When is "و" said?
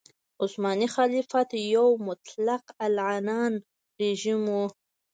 4.57-4.57